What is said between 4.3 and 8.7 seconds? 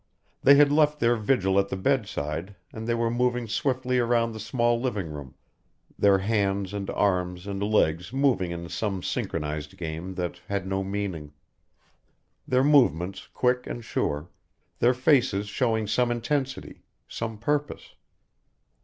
the small living room, their hands and arms and legs moving in